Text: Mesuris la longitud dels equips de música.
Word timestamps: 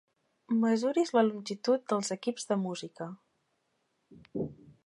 Mesuris 0.61 1.11
la 1.17 1.23
longitud 1.27 1.85
dels 1.93 2.11
equips 2.17 2.51
de 2.53 2.57
música. 2.65 3.11